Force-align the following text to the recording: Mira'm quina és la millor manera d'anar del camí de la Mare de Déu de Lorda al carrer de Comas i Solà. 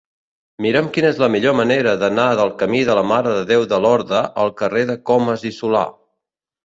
Mira'm 0.65 0.87
quina 0.95 1.11
és 1.15 1.19
la 1.23 1.27
millor 1.33 1.53
manera 1.59 1.93
d'anar 2.03 2.25
del 2.39 2.53
camí 2.63 2.81
de 2.87 2.95
la 3.01 3.03
Mare 3.11 3.35
de 3.35 3.43
Déu 3.55 3.67
de 3.75 3.81
Lorda 3.87 4.23
al 4.45 4.51
carrer 4.63 4.87
de 4.93 4.97
Comas 5.11 5.47
i 5.51 5.57
Solà. 5.59 5.85